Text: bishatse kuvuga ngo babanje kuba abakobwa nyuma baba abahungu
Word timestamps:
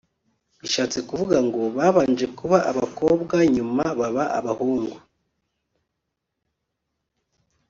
bishatse 0.61 0.99
kuvuga 1.09 1.37
ngo 1.47 1.61
babanje 1.77 2.25
kuba 2.37 2.57
abakobwa 2.71 3.35
nyuma 3.55 3.83
baba 3.99 4.23
abahungu 4.39 4.97